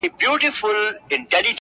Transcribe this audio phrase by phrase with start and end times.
[0.03, 1.49] نازکبچياننازکګلونهيېدلېپاتهسي،